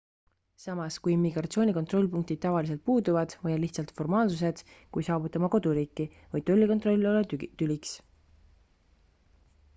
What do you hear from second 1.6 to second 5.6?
kontrollpunktid tavaliselt puuduvad või on lihtsalt formaalsused kui saabute oma